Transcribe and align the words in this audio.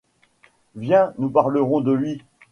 Viens; 0.75 1.13
nous 1.19 1.29
parlerons 1.29 1.81
de 1.81 1.91
lui. 1.91 2.23